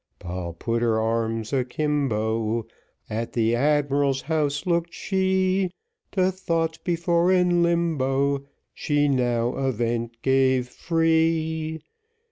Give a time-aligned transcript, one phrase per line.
[0.17, 2.65] Poll put her arms a kimbo,
[3.07, 5.69] At the admiral's house looked she,
[6.13, 11.81] To thoughts before in limbo, She now a vent gave free.